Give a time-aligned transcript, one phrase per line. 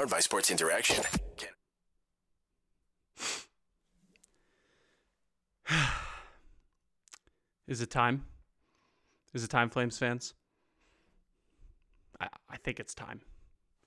[0.00, 1.04] Powered by Sports Interaction.
[7.68, 8.24] Is it time?
[9.34, 10.32] Is it time, Flames fans?
[12.18, 13.20] I, I think it's time.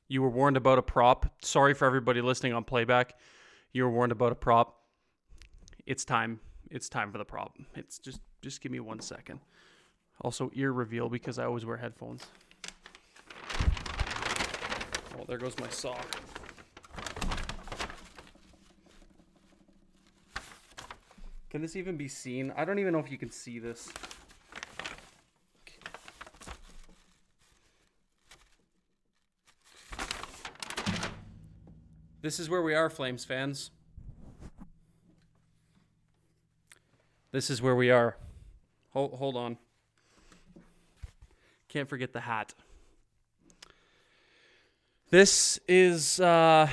[0.07, 1.34] You were warned about a prop.
[1.41, 3.16] Sorry for everybody listening on playback.
[3.71, 4.84] You were warned about a prop.
[5.88, 6.41] It's time.
[6.69, 7.57] It's time for the prop.
[7.74, 9.39] It's just just give me one second.
[10.21, 12.27] Also ear reveal because I always wear headphones.
[15.18, 16.06] Oh, there goes my sock.
[21.50, 22.52] Can this even be seen?
[22.58, 23.92] I don't even know if you can see this.
[32.23, 33.70] This is where we are, Flames fans.
[37.31, 38.16] This is where we are.
[38.92, 39.58] Hold, hold on.
[41.67, 42.53] Can't forget the hat.
[45.14, 46.67] This is uh,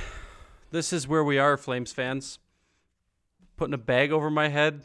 [0.71, 2.39] this is where we are, Flames fans.
[3.59, 4.81] Putting a bag over my head.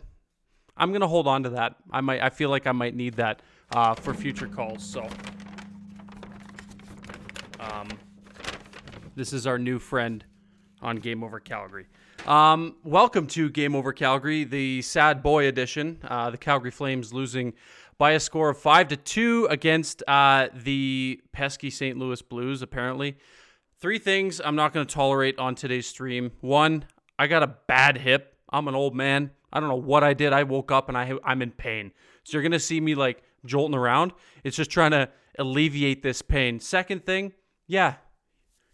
[0.75, 1.77] I'm gonna hold on to that.
[1.89, 2.21] I might.
[2.21, 3.41] I feel like I might need that
[3.73, 4.83] uh, for future calls.
[4.83, 5.07] So,
[7.61, 7.87] um,
[9.15, 10.25] this is our new friend
[10.81, 11.85] on Game Over Calgary.
[12.27, 15.99] Um, welcome to Game Over Calgary, the sad boy edition.
[16.03, 17.53] Uh, the Calgary Flames losing
[17.97, 21.97] by a score of five to two against uh, the pesky St.
[21.97, 22.61] Louis Blues.
[22.61, 23.15] Apparently,
[23.79, 26.31] three things I'm not going to tolerate on today's stream.
[26.41, 26.85] One,
[27.17, 28.35] I got a bad hip.
[28.49, 29.31] I'm an old man.
[29.51, 30.33] I don't know what I did.
[30.33, 31.91] I woke up and I I'm in pain.
[32.23, 34.11] So you're gonna see me like jolting around.
[34.43, 35.09] It's just trying to
[35.39, 36.59] alleviate this pain.
[36.59, 37.31] Second thing,
[37.67, 37.95] yeah,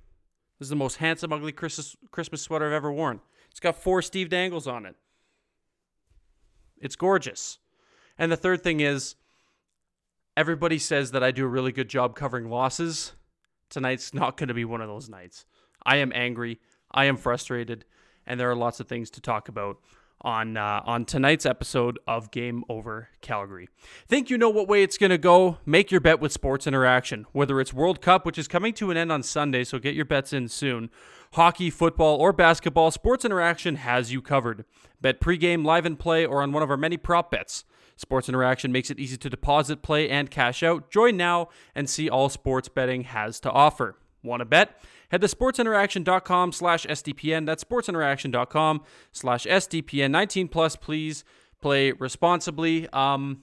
[0.58, 3.20] This is the most handsome, ugly Christmas Christmas sweater I've ever worn.
[3.50, 4.96] It's got four Steve Dangles on it.
[6.78, 7.58] It's gorgeous.
[8.18, 9.16] And the third thing is,
[10.36, 13.12] everybody says that I do a really good job covering losses.
[13.68, 15.44] Tonight's not going to be one of those nights.
[15.84, 16.58] I am angry.
[16.90, 17.84] I am frustrated,
[18.26, 19.78] and there are lots of things to talk about
[20.26, 23.68] on uh, on tonight's episode of Game Over Calgary.
[24.08, 25.58] Think you know what way it's going to go?
[25.64, 27.24] Make your bet with Sports Interaction.
[27.32, 30.04] Whether it's World Cup, which is coming to an end on Sunday, so get your
[30.04, 30.90] bets in soon.
[31.34, 34.64] Hockey, football, or basketball, Sports Interaction has you covered.
[35.00, 37.64] Bet pregame, live and play, or on one of our many prop bets.
[37.96, 40.90] Sports Interaction makes it easy to deposit, play, and cash out.
[40.90, 43.96] Join now and see all sports betting has to offer.
[44.22, 44.78] Want to bet?
[45.10, 47.46] Head to sportsinteraction.com slash SDPN.
[47.46, 50.10] That's sportsinteraction.com slash SDPN.
[50.10, 51.24] 19 plus, please
[51.60, 52.88] play responsibly.
[52.90, 53.42] Um,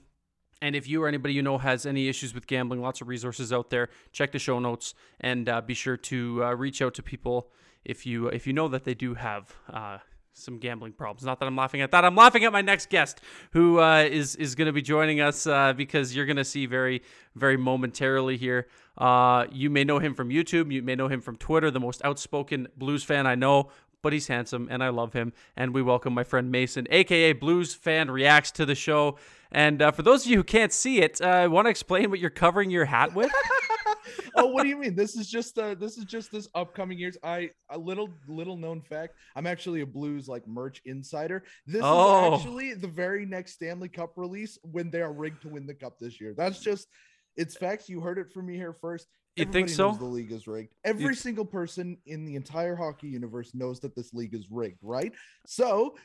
[0.62, 3.52] and if you or anybody you know has any issues with gambling, lots of resources
[3.52, 3.90] out there.
[4.12, 7.50] Check the show notes and uh, be sure to uh, reach out to people
[7.84, 9.98] if you if you know that they do have uh,
[10.34, 11.24] some gambling problems.
[11.24, 12.04] Not that I'm laughing at that.
[12.06, 13.22] I'm laughing at my next guest,
[13.52, 16.66] who uh, is is going to be joining us uh, because you're going to see
[16.66, 17.02] very
[17.36, 18.68] very momentarily here.
[18.98, 20.72] Uh, you may know him from YouTube.
[20.72, 21.72] You may know him from Twitter.
[21.72, 23.70] The most outspoken Blues fan I know.
[24.02, 25.32] But he's handsome and I love him.
[25.56, 29.18] And we welcome my friend Mason, aka Blues Fan Reacts to the show.
[29.50, 32.10] And uh, for those of you who can't see it, uh, I want to explain
[32.10, 33.32] what you're covering your hat with.
[34.36, 34.96] oh, what do you mean?
[34.96, 37.18] This is just uh this is just this upcoming years.
[37.24, 39.16] I a little little known fact.
[39.36, 41.44] I'm actually a blues like merch insider.
[41.66, 42.34] This Oh.
[42.36, 45.74] is actually the very next Stanley Cup release when they are rigged to win the
[45.74, 46.34] cup this year.
[46.36, 46.88] That's just
[47.36, 47.90] it's facts.
[47.90, 49.08] You heard it from me here first.
[49.36, 49.94] You think so?
[49.94, 50.74] The league is rigged.
[50.84, 55.12] Every single person in the entire hockey universe knows that this league is rigged, right?
[55.48, 55.96] So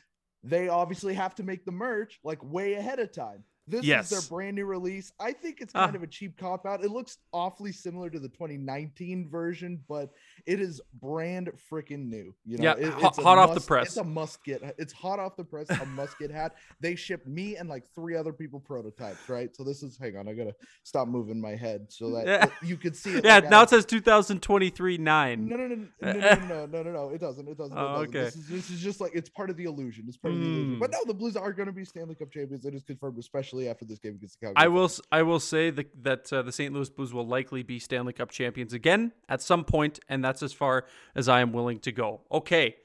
[0.43, 3.43] they obviously have to make the merch like way ahead of time.
[3.69, 4.11] This Yes.
[4.11, 5.11] is their brand new release.
[5.19, 5.85] I think it's Ah.
[5.85, 6.83] kind of a cheap cop out.
[6.83, 10.11] It looks awfully similar to the 2019 version, but
[10.45, 12.33] it is brand freaking new.
[12.45, 13.87] You know, Yeah, It- hot- hot off the press.
[13.87, 14.61] It's a must get.
[14.77, 15.69] It's hot off the press.
[15.69, 16.55] A must get hat.
[16.79, 19.55] They shipped me and like three other people prototypes, right?
[19.55, 19.97] So this is.
[19.97, 22.49] Hang on, I gotta stop moving my head so that Yeah.
[22.67, 23.23] you could see it.
[23.25, 25.47] yeah, like, now I- it says 2023 9.
[25.47, 27.09] no, no, no, no, no, no, no, no, no.
[27.09, 27.47] It doesn't.
[27.47, 27.77] It doesn't.
[27.77, 28.09] It Oh, doesn't.
[28.09, 28.23] okay.
[28.25, 30.05] This is this is just like it's part of the illusion.
[30.07, 30.79] It's part of the illusion.
[30.79, 30.93] But Hmm.
[30.93, 32.65] no, the Blues are going to be Stanley Cup champions.
[32.65, 34.63] It is confirmed, especially after this game against the Calgary.
[34.63, 36.73] I will I will say that that uh, the St.
[36.73, 40.53] Louis Blues will likely be Stanley Cup champions again at some point, and that's as
[40.53, 40.85] far
[41.15, 42.21] as I am willing to go.
[42.31, 42.75] Okay.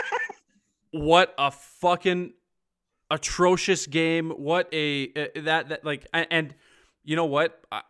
[0.90, 2.34] what a fucking
[3.10, 4.30] atrocious game!
[4.30, 6.54] What a uh, that that like a- and
[7.04, 7.60] you know what?
[7.70, 7.82] I,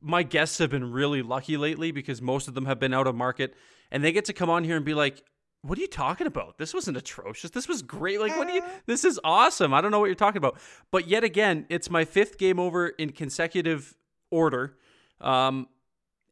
[0.00, 3.14] my guests have been really lucky lately because most of them have been out of
[3.14, 3.54] market,
[3.90, 5.22] and they get to come on here and be like.
[5.62, 6.58] What are you talking about?
[6.58, 7.50] This wasn't atrocious.
[7.50, 8.20] This was great.
[8.20, 8.62] Like, what do you?
[8.86, 9.72] This is awesome.
[9.72, 10.58] I don't know what you're talking about.
[10.90, 13.94] But yet again, it's my fifth game over in consecutive
[14.30, 14.76] order,
[15.20, 15.68] um,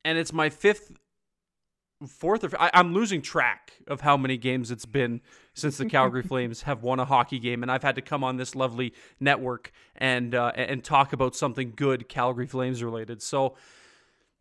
[0.05, 0.91] and it's my fifth
[2.06, 5.21] fourth or I, I'm losing track of how many games it's been
[5.55, 8.37] since the Calgary Flames have won a hockey game, and I've had to come on
[8.37, 13.23] this lovely network and uh, and talk about something good Calgary Flames related.
[13.23, 13.55] So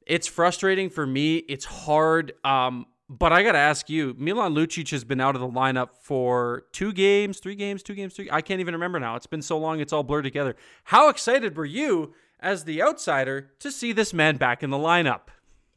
[0.06, 1.38] it's frustrating for me.
[1.38, 2.34] It's hard.
[2.44, 5.90] Um, but I got to ask you, Milan Lucic has been out of the lineup
[6.00, 8.30] for two games, three games, two games, three.
[8.32, 9.16] I can't even remember now.
[9.16, 10.56] It's been so long, it's all blurred together.
[10.86, 15.30] How excited were you, as the outsider, to see this man back in the lineup?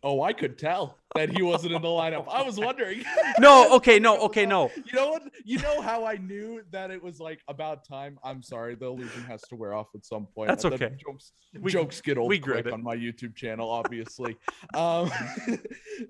[0.03, 2.27] Oh, I could tell that he wasn't in the lineup.
[2.29, 3.05] I was wondering.
[3.39, 4.71] no, okay, no, okay, no.
[4.85, 5.23] You know what?
[5.45, 8.19] You know how I knew that it was like about time.
[8.25, 10.49] I'm sorry, the illusion has to wear off at some point.
[10.49, 10.91] That's okay.
[10.99, 14.37] Jokes, we, jokes get old we quick on my YouTube channel, obviously.
[14.75, 15.11] um,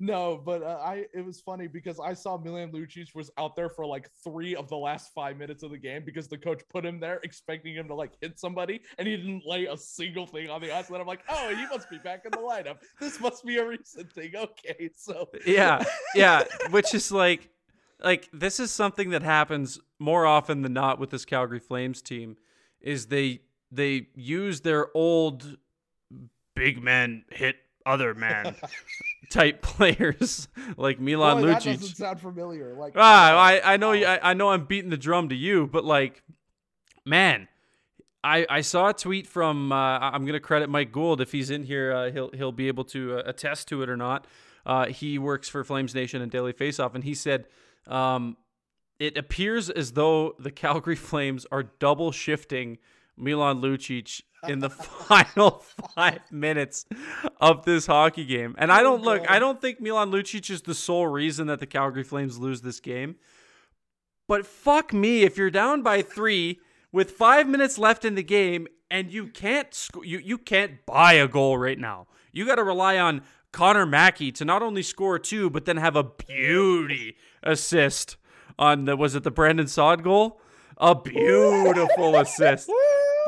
[0.00, 3.68] no, but uh, I it was funny because I saw Milan Lucic was out there
[3.68, 6.84] for like three of the last five minutes of the game because the coach put
[6.84, 10.50] him there expecting him to like hit somebody and he didn't lay a single thing
[10.50, 10.88] on the ice.
[10.88, 12.78] And I'm like, oh, he must be back in the lineup.
[13.00, 13.64] This must be a
[14.14, 14.32] thing.
[14.36, 15.84] Okay, so yeah,
[16.14, 17.48] yeah, which is like,
[18.02, 22.36] like this is something that happens more often than not with this Calgary Flames team,
[22.80, 23.40] is they
[23.70, 25.56] they use their old
[26.54, 28.54] big men hit other man
[29.30, 31.64] type players like Milan Boy, Lucic.
[31.64, 32.74] That doesn't sound familiar.
[32.74, 33.92] Like ah, I I know.
[33.92, 36.22] I, I know I'm beating the drum to you, but like,
[37.04, 37.48] man.
[38.24, 41.64] I, I saw a tweet from uh, I'm gonna credit Mike Gould if he's in
[41.64, 44.26] here uh, he'll he'll be able to uh, attest to it or not
[44.64, 47.46] uh, he works for Flames Nation and Daily Faceoff, and he said
[47.86, 48.36] um,
[48.98, 52.78] it appears as though the Calgary Flames are double shifting
[53.16, 55.64] Milan Lucic in the final
[55.94, 56.86] five minutes
[57.40, 58.54] of this hockey game.
[58.58, 61.66] And I don't look, I don't think Milan Lucic is the sole reason that the
[61.66, 63.16] Calgary Flames lose this game.
[64.28, 66.60] But fuck me, if you're down by three
[66.92, 71.14] with five minutes left in the game and you can't sc- you you can't buy
[71.14, 72.06] a goal right now.
[72.30, 75.96] You got to rely on Connor Mackey to not only score two, but then have
[75.96, 78.16] a beauty assist
[78.58, 80.40] on the was it the Brandon Saad goal?
[80.76, 82.70] A beautiful assist.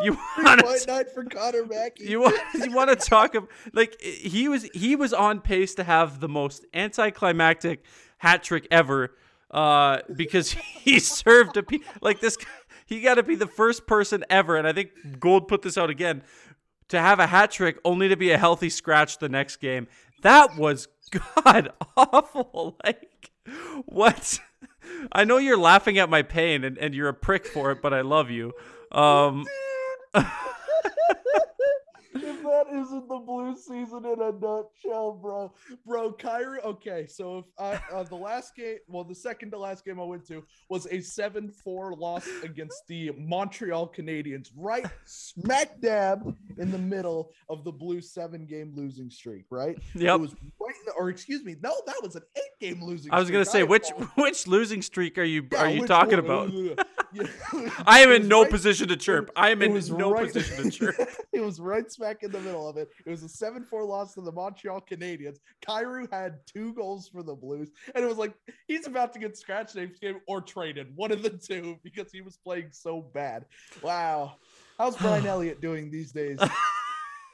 [0.03, 2.07] You want to for Connor Mackey.
[2.07, 5.85] You want you want to talk about like he was he was on pace to
[5.85, 7.85] have the most anticlimactic
[8.19, 9.15] hat trick ever
[9.53, 10.51] uh, because
[10.81, 12.37] he served a pe- like this
[12.87, 15.91] he got to be the first person ever and I think Gould put this out
[15.91, 16.23] again
[16.89, 19.87] to have a hat trick only to be a healthy scratch the next game.
[20.23, 22.77] That was god awful.
[22.85, 23.31] Like
[23.87, 24.41] what?
[25.13, 27.95] I know you're laughing at my pain and, and you're a prick for it, but
[27.95, 28.53] I love you.
[28.93, 29.45] Um
[32.15, 35.53] if that isn't the blue season in a nutshell, bro.
[35.87, 36.65] Bro, Kyrou.
[36.65, 40.05] Okay, so if I, uh, the last game, well, the second to last game I
[40.05, 46.71] went to was a 7 4 loss against the Montreal Canadiens, right smack dab in
[46.71, 49.77] the middle of the blue seven game losing streak, right?
[49.95, 50.15] Yep.
[50.15, 53.19] It was right, the, or excuse me, no, that was an eight game losing I
[53.19, 56.67] was going to say, which which losing streak are you yeah, are you talking one?
[56.75, 56.87] about?
[57.87, 59.31] I am in no right, position to chirp.
[59.37, 60.97] I am in no right, position to chirp.
[61.33, 62.91] it was right smack in the middle of it.
[63.07, 65.39] It was a 7 4 loss to the Montreal Canadiens.
[65.67, 67.71] Kyrou had two goals for the Blues.
[67.95, 68.35] And it was like,
[68.69, 72.21] he's about to get scratched next game or traded, one of the two, because he
[72.21, 73.47] was playing so bad.
[73.83, 74.37] Wow.
[74.79, 76.39] How's Brian Elliott doing these days?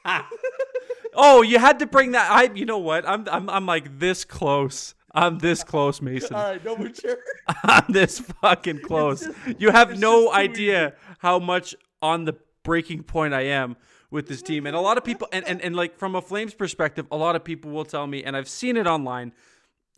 [1.13, 2.31] oh, you had to bring that.
[2.31, 3.07] I, you know what?
[3.07, 4.95] I'm, I'm, I'm like this close.
[5.13, 6.35] I'm this close, Mason.
[6.35, 7.17] All right, no mature.
[7.63, 9.25] I'm this fucking close.
[9.25, 11.15] Just, you have no idea easy.
[11.19, 13.75] how much on the breaking point I am
[14.09, 14.67] with this team.
[14.67, 17.35] And a lot of people, and, and, and like from a Flames perspective, a lot
[17.35, 19.33] of people will tell me, and I've seen it online,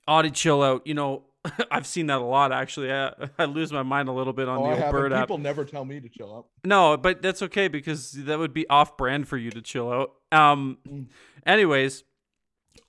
[0.07, 0.85] Auddie, chill out.
[0.85, 1.23] You know,
[1.71, 2.91] I've seen that a lot actually.
[2.91, 5.27] I, I lose my mind a little bit on oh, the old bird People app.
[5.27, 6.45] People never tell me to chill out.
[6.63, 10.13] No, but that's okay because that would be off brand for you to chill out.
[10.31, 11.07] Um, mm.
[11.45, 12.03] anyways,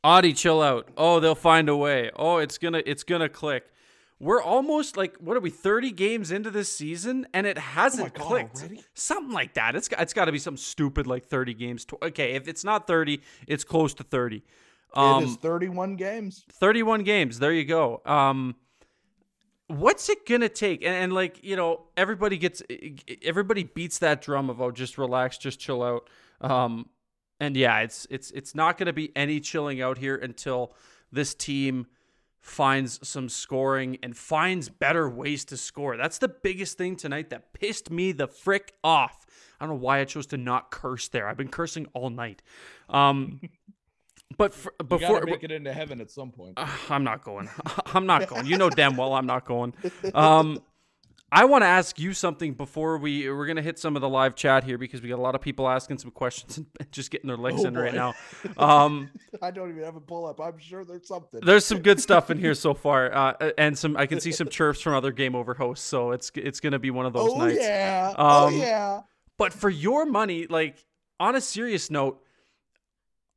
[0.04, 0.88] Auddie, chill out.
[0.96, 2.10] Oh, they'll find a way.
[2.14, 3.64] Oh, it's gonna it's gonna click.
[4.20, 8.18] We're almost like what are we 30 games into this season and it hasn't oh
[8.18, 8.58] God, clicked.
[8.58, 8.84] Already?
[8.94, 9.74] Something like that.
[9.74, 11.86] It's it's got to be some stupid like 30 games.
[12.02, 14.42] Okay, if it's not 30, it's close to 30.
[14.94, 16.44] Um, it is 31 games.
[16.52, 17.38] 31 games.
[17.38, 18.02] There you go.
[18.04, 18.56] Um
[19.68, 22.62] what's it gonna take and, and, like you know everybody gets
[23.22, 26.08] everybody beats that drum of oh just relax just chill out
[26.42, 26.86] um
[27.40, 30.74] and yeah it's it's it's not gonna be any chilling out here until
[31.12, 31.86] this team
[32.44, 35.96] finds some scoring and finds better ways to score.
[35.96, 39.24] That's the biggest thing tonight that pissed me the frick off.
[39.58, 41.26] I don't know why I chose to not curse there.
[41.26, 42.42] I've been cursing all night.
[42.90, 43.40] Um,
[44.36, 47.48] but for, before make it into heaven at some point, uh, I'm not going.
[47.94, 48.44] I'm not going.
[48.44, 49.72] You know damn well I'm not going.
[50.12, 50.60] Um,
[51.34, 54.34] I want to ask you something before we we're gonna hit some of the live
[54.36, 57.26] chat here because we got a lot of people asking some questions and just getting
[57.28, 58.14] their licks Oh, in right now.
[58.56, 59.10] Um,
[59.42, 60.40] I don't even have a pull up.
[60.40, 61.40] I'm sure there's something.
[61.44, 64.48] there's some good stuff in here so far, uh, and some I can see some
[64.48, 67.36] chirps from other game over hosts, so it's it's gonna be one of those oh
[67.38, 67.58] nights.
[67.60, 68.14] yeah.
[68.16, 69.00] oh Um, yeah.
[69.36, 70.76] But for your money, like
[71.18, 72.22] on a serious note,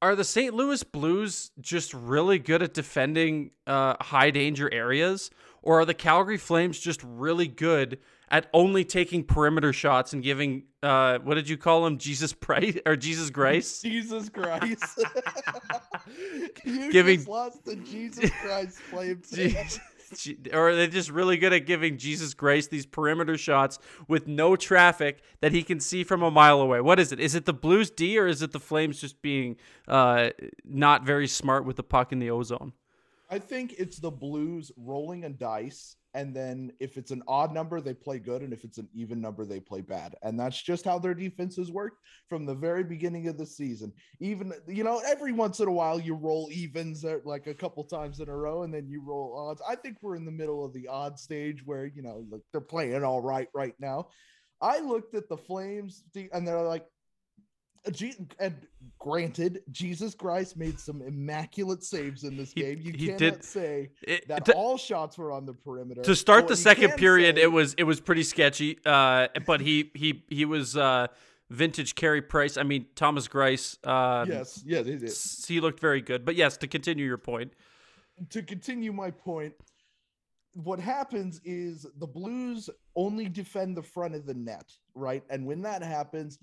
[0.02, 0.54] are the St.
[0.54, 6.38] Louis Blues just really good at defending uh, high danger areas, or are the Calgary
[6.38, 8.00] Flames just really good
[8.30, 12.78] at only taking perimeter shots and giving uh, what did you call him, Jesus Price
[12.86, 13.82] or Jesus Grace?
[13.82, 15.04] Jesus Christ.
[16.66, 19.30] you Giving- just lost the Jesus Christ flames.
[20.16, 24.26] Gee- Or are they just really good at giving Jesus Grace these perimeter shots with
[24.28, 26.80] no traffic that he can see from a mile away?
[26.80, 27.20] What is it?
[27.20, 30.30] Is it the Blues D or is it the Flames just being uh,
[30.64, 32.72] not very smart with the puck in the ozone?
[33.30, 37.82] I think it's the Blues rolling a dice, and then if it's an odd number,
[37.82, 40.16] they play good, and if it's an even number, they play bad.
[40.24, 41.94] And that's just how their defenses work
[42.30, 43.92] from the very beginning of the season.
[44.22, 48.22] Even you know, every once in a while, you roll evens like a couple times
[48.22, 49.62] in a row, and then you roll odds.
[49.68, 53.04] I think we're in the middle of the odd stage where you know they're playing
[53.04, 54.08] all right right now.
[54.62, 56.86] I looked at the Flames, and they're like.
[57.92, 58.56] G- and
[59.00, 62.80] granted, Jesus Christ made some immaculate saves in this He- game.
[62.82, 66.02] You he cannot did- say It- that to, all shots were on the perimeter.
[66.02, 68.80] to start But the second period, say- it was it was pretty sketchy.
[68.86, 71.08] Uh, but he he he was uh,
[71.50, 72.58] vintage Carey Price.
[72.58, 73.78] I mean Thomas Greiss.
[73.84, 74.86] Uh, yes, yes.
[74.88, 75.46] It, it.
[75.48, 76.26] he looked very good.
[76.26, 77.54] But yes, to continue your point,
[78.32, 79.54] To continue my point,
[80.54, 84.66] what happens is the Blues only defend the front of the net,
[84.96, 85.24] right?
[85.30, 86.40] And when that happens,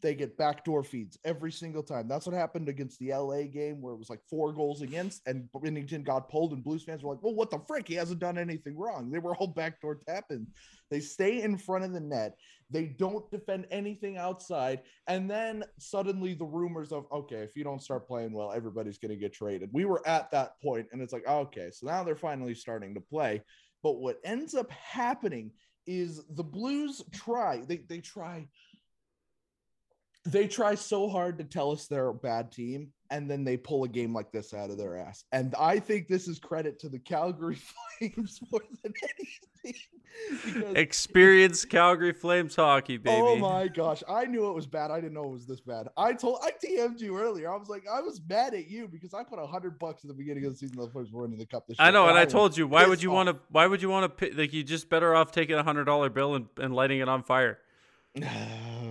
[0.00, 2.08] they get backdoor feeds every single time.
[2.08, 5.48] That's what happened against the LA game where it was like four goals against and
[5.54, 7.86] Binnington got pulled and Blues fans were like, well, what the frick?
[7.86, 9.10] He hasn't done anything wrong.
[9.10, 10.46] They were all backdoor tapping.
[10.90, 12.36] They stay in front of the net.
[12.70, 14.82] They don't defend anything outside.
[15.08, 19.10] And then suddenly the rumors of, okay, if you don't start playing well, everybody's going
[19.10, 19.70] to get traded.
[19.72, 23.00] We were at that point and it's like, okay, so now they're finally starting to
[23.00, 23.42] play.
[23.82, 25.52] But what ends up happening
[25.86, 28.48] is the Blues try, they, they try
[30.26, 33.84] they try so hard to tell us they're a bad team and then they pull
[33.84, 36.88] a game like this out of their ass and i think this is credit to
[36.88, 37.58] the calgary
[37.98, 39.80] flames more than anything
[40.44, 43.20] because experienced Calgary Flames hockey, oh baby.
[43.20, 45.88] oh my gosh i knew it was bad i didn't know it was this bad
[45.96, 49.12] i told i DM'd you earlier i was like i was mad at you because
[49.12, 51.38] i put a hundred bucks at the beginning of the season the flames were winning
[51.38, 53.28] the cup this year I know, and I was told you, why would you want
[53.28, 53.36] to?
[53.50, 54.32] Why would you want to?
[54.34, 57.22] Like, you just better off taking a hundred dollar bill and, and lighting it on
[57.22, 57.58] fire.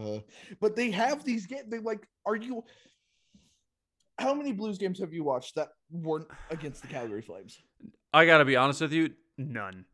[0.59, 1.63] but they have these games.
[1.69, 2.63] They like, are you?
[4.17, 7.59] How many Blues games have you watched that weren't against the Calgary Flames?
[8.13, 9.85] I gotta be honest with you, none,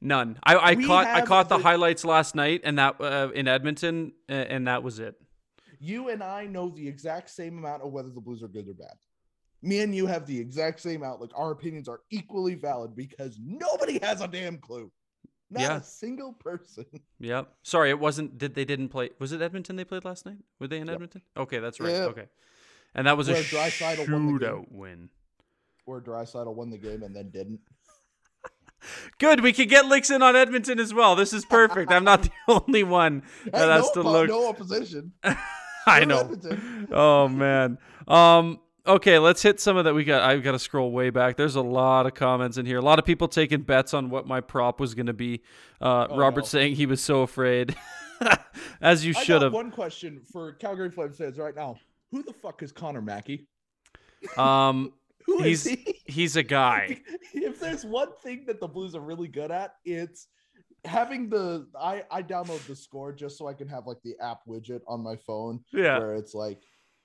[0.00, 0.38] none.
[0.44, 3.48] I, I We caught I caught the, the- highlights last night, and that uh, in
[3.48, 5.14] Edmonton, and that was it.
[5.80, 8.74] You and I know the exact same amount of whether the Blues are good or
[8.74, 8.94] bad.
[9.64, 11.32] Me and you have the exact same outlook.
[11.34, 14.90] Our opinions are equally valid because nobody has a damn clue.
[15.52, 15.76] Not Yeah.
[15.76, 16.86] a single person.
[17.20, 17.52] Yep.
[17.62, 18.36] Sorry, it wasn't.
[18.38, 19.10] Did they didn't play?
[19.20, 20.38] Was it Edmonton they played last night?
[20.58, 20.94] Were they in Yep.
[20.94, 21.22] Edmonton?
[21.36, 21.90] Okay, that's right.
[21.92, 22.08] Yep.
[22.10, 22.26] Okay,
[22.96, 24.48] and that was a Where Draisaitl won the game.
[24.48, 25.08] shootout win.
[25.84, 27.60] Where Draisaitl won the game and then didn't.
[29.18, 31.14] Good, we can get licks in on Edmonton as well.
[31.14, 31.92] This is perfect.
[31.92, 34.28] I'm not the only one that Hey, has no, to look.
[34.28, 35.12] no opposition.
[35.86, 36.20] I know.
[36.20, 36.88] Edmonton.
[36.90, 37.78] oh man.
[38.08, 38.58] Um.
[38.84, 39.94] Okay, let's hit some of that.
[39.94, 40.22] We got.
[40.22, 41.36] I've got to scroll way back.
[41.36, 42.78] There's a lot of comments in here.
[42.78, 45.40] A lot of people taking bets on what my prop was going to be.
[45.80, 46.46] Uh, Oh, Robert no.
[46.46, 47.76] saying he was so afraid,
[48.80, 49.52] as you should have.
[49.52, 51.76] one question for Calgary Flames fans right now.
[52.10, 53.46] Who the fuck is Connor Mackey?
[54.36, 54.92] Um,
[55.26, 56.00] Who is he's he?
[56.06, 57.00] he's a guy.
[57.34, 60.26] if there's one thing that the Blues are really good at, it's
[60.84, 64.40] having the I I download the score just so I can have like the app
[64.48, 66.00] widget on my phone Yeah.
[66.00, 66.58] where it's like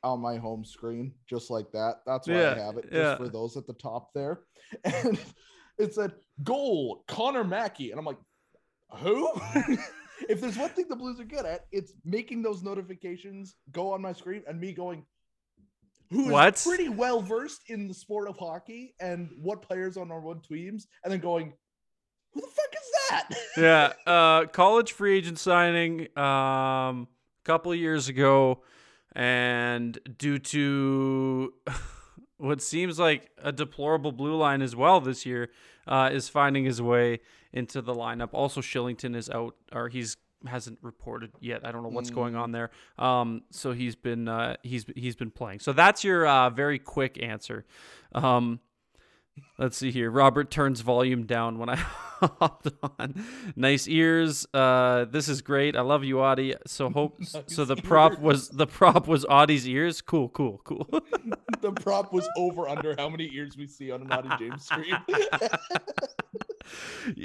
[0.04, 1.98] on my home screen just like that.
[2.06, 3.18] That's why I have it just yeah.
[3.18, 4.42] for those at the top there.
[4.84, 5.18] And
[5.78, 6.14] it said
[6.44, 8.18] goal Connor Mackey and I'm like
[8.98, 9.30] who?
[10.30, 14.02] if there's one thing the Blues are good at, it's making those notifications go on
[14.02, 15.06] my screen and me going
[16.10, 16.64] who is What?
[16.66, 20.88] pretty well versed in the sport of hockey and what players on our one teams,
[21.04, 21.54] and then going,
[22.34, 23.30] who the fuck is that?
[23.58, 27.08] yeah, uh, college free agent signing um,
[27.44, 28.64] a couple of years ago,
[29.18, 31.54] and due to
[32.38, 35.50] what seems like a deplorable blue line as well this year,
[35.88, 37.20] uh, is finding his way
[37.52, 38.30] into the lineup.
[38.32, 41.66] Also, Kylington is out, or he's hasn't reported yet.
[41.66, 42.70] I don't know what's going on there.
[43.00, 45.60] Um, so he's been uh, he's he's been playing.
[45.60, 47.66] So that's your uh, very quick answer.
[48.14, 48.60] Um,
[49.58, 50.12] Let's see here.
[50.12, 51.76] Robert turns volume down when I
[52.22, 52.68] hopped
[53.00, 53.24] on.
[53.56, 54.48] Nice ears.
[54.54, 55.76] Uh, this is great.
[55.76, 56.56] I love you, Auddie.
[56.68, 57.20] So hope.
[57.48, 58.22] so the Nice prop ears.
[58.22, 60.02] was the prop was Auddie's ears.
[60.02, 60.88] Cool, cool, cool.
[61.62, 64.96] the prop was over under how many ears we see on an Auddie James stream.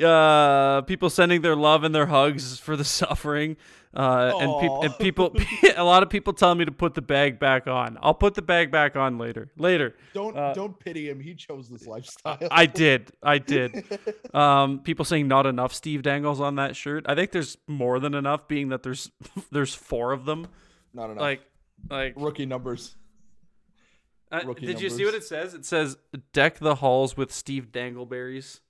[0.05, 3.57] uh, people sending their love and their hugs for the suffering.
[3.95, 4.83] Uh, and, Aw.
[4.85, 5.37] and people,
[5.77, 7.99] a lot of people tell me to put the bag back on.
[8.01, 9.51] I'll put the bag back on later.
[9.59, 9.95] Later.
[10.15, 11.21] don't Uh, don't pity him.
[11.21, 12.39] He chose this lifestyle.
[12.51, 13.13] I did.
[13.23, 13.85] I did.
[14.35, 17.05] Um, people saying not enough Steve Dangles on that shirt.
[17.07, 19.11] I think there's more than enough, being that there's
[19.51, 20.47] there's four of them.
[20.95, 21.21] Not enough.
[21.21, 21.43] Like,
[21.91, 22.15] like.
[22.17, 22.97] rookie numbers.
[24.31, 25.53] uh, rookie did you see what it says?
[25.53, 25.99] It says
[26.33, 28.61] deck the halls with Steve Dangleberries.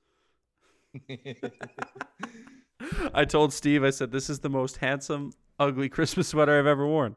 [3.15, 6.87] I told Steve, I said, this is the most handsome, ugly Christmas sweater I've ever
[6.87, 7.17] worn.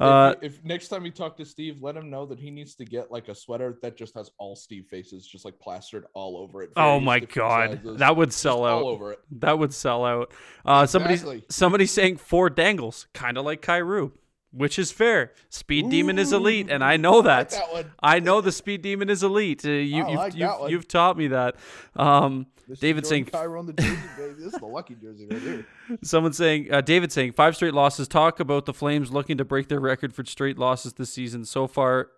[0.00, 2.74] Uh, if, if next time you talk to Steve, let him know that he needs
[2.76, 6.36] to get like a sweater that just has all Steve faces, just like plastered all
[6.36, 6.70] over it.
[6.76, 8.82] oh my god, sizes, that would sell all out.
[8.84, 9.20] over it.
[9.38, 10.32] That would sell out.
[10.64, 11.44] Uh, somebody, Exactly.
[11.48, 14.10] somebody saying four dangles, kind of like Kyrou,
[14.54, 15.32] which is fair.
[15.48, 17.50] Speed Demon is elite, and I know I like that.
[17.72, 17.86] that.
[18.02, 19.64] I know the Speed Demon is elite.
[19.64, 20.70] Uh, you, I you've, like you've, one.
[20.70, 21.56] you've taught me that.
[21.96, 22.46] Um,
[22.80, 24.34] David saying on the jersey, baby.
[24.38, 25.66] This is the lucky jersey right here.
[26.02, 28.08] Someone saying, uh, David saying, five straight losses.
[28.08, 31.44] Talk about the Flames looking to break their record for straight losses this season.
[31.44, 32.08] So far,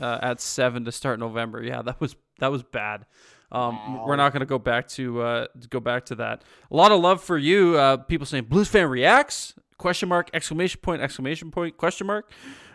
[0.00, 1.62] uh, at seven to start November.
[1.62, 3.04] Yeah, that was that was bad.
[3.52, 6.44] Um, We're not going to go back to uh, go back to that.
[6.70, 7.76] A lot of love for you.
[7.76, 9.54] Uh, people saying Blues fan reacts?
[9.80, 10.28] Question mark!
[10.34, 11.00] Exclamation point!
[11.00, 11.76] Exclamation point!
[11.78, 12.30] Question mark!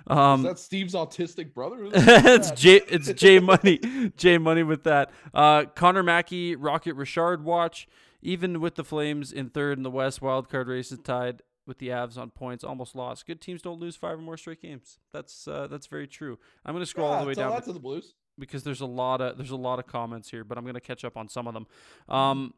[0.09, 1.77] Is Um, that Steve's autistic brother?
[1.77, 2.61] Who the fuck is it's?
[2.61, 3.77] J it's J Money.
[4.17, 5.11] J Money with that.
[5.33, 7.87] Uh Connor Mackey, Rocket Richard watch.
[8.23, 11.77] Even with the Flames in third in the West, wild card race is tied with
[11.77, 13.27] the Avs on points, almost lost.
[13.27, 14.97] Good teams don't lose five or more straight games.
[15.13, 16.39] That's uh, that's very true.
[16.65, 18.15] I'm gonna scroll all the way down that to the Blues.
[18.39, 21.05] because there's a lot of there's a lot of comments here, but I'm gonna catch
[21.05, 21.67] up on some of them.
[22.09, 22.55] Um,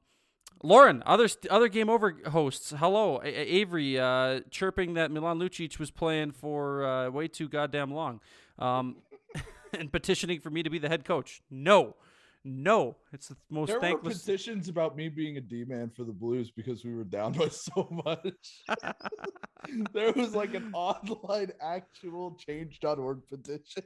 [0.63, 2.73] Lauren, other st- other game over hosts.
[2.77, 7.47] Hello, A- A- Avery, uh, chirping that Milan Lucic was playing for uh, way too
[7.47, 8.19] goddamn long,
[8.57, 8.97] um,
[9.77, 11.41] and petitioning for me to be the head coach.
[11.51, 11.95] No,
[12.43, 14.19] no, it's the most There were thankless.
[14.23, 17.47] petitions about me being a D man for the Blues because we were down by
[17.49, 18.63] so much.
[19.93, 23.83] there was like an online actual change.org petition.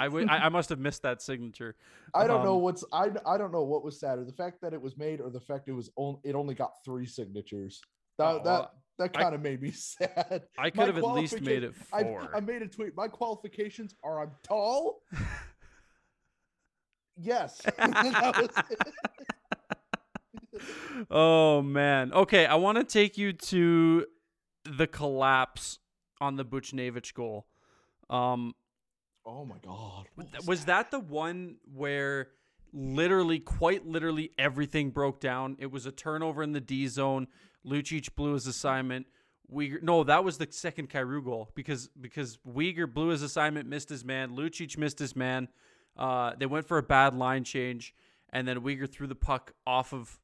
[0.00, 1.76] I, w- I I must have missed that signature.
[2.14, 4.72] I don't know Um, what's I I don't know what was sadder, the fact that
[4.72, 7.80] it was made or the fact it was only it only got three signatures.
[8.18, 10.42] That Oh, that that kind of made me sad.
[10.58, 12.36] I My could have at least made it qualifica- I, four.
[12.36, 12.96] I made a tweet.
[12.96, 15.02] My qualifications are I'm tall.
[17.16, 17.60] yes.
[17.76, 18.78] That was it.
[21.10, 22.12] oh man.
[22.12, 24.06] Okay, I want to take you to
[24.64, 25.78] the collapse
[26.20, 27.46] on the Buchnevich goal.
[28.08, 28.54] Um,
[29.26, 30.06] oh my god.
[30.14, 32.28] what th- was that the one where
[32.72, 35.56] literally, quite literally, everything broke down?
[35.58, 37.26] It was a turnover in the D zone.
[37.66, 39.06] Lucic blew his assignment.
[39.52, 43.88] Weegar, no, that was the second Kyrou goal because because Weegar blew his assignment, missed
[43.88, 44.30] his man.
[44.30, 45.48] Lucic missed his man.
[45.96, 47.94] Uh, they went for a bad line change,
[48.30, 50.18] and then Weegar threw the puck off of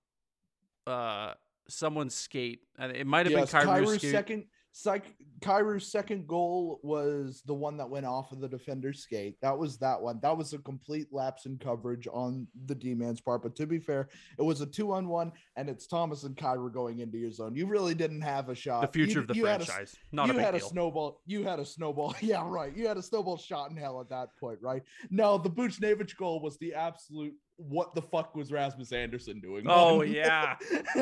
[0.87, 1.35] uh,
[1.69, 2.61] someone's skate.
[2.79, 4.11] And it might have yes, been Kyrou's Kyrou's skate.
[4.11, 5.05] second Psych,
[5.41, 9.37] Kyrou's second goal was the one that went off of the defender's skate.
[9.43, 10.19] That was that one.
[10.23, 13.43] That was a complete lapse in coverage on the D man's part.
[13.43, 14.09] But to be fair,
[14.39, 17.55] it was a two on one, and it's Thomas and Kyrou going into your zone.
[17.55, 18.81] You really didn't have a shot.
[18.81, 19.95] the future You- of the had a franchise.
[20.11, 20.67] Not you a big had deal.
[20.67, 21.21] a snowball.
[21.27, 22.15] You had a snowball.
[22.23, 22.75] Yeah, right.
[22.75, 24.83] You had a snowball shot in hell at that point, right?
[25.11, 27.35] No, the Buchnevich goal was the absolute.
[27.59, 29.67] What the fuck was Rasmus Andersson doing?
[29.69, 30.57] Oh yeah.